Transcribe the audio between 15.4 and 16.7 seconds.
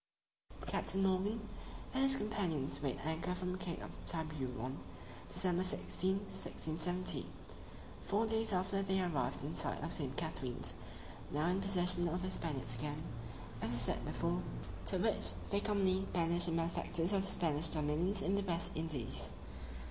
they commonly banish the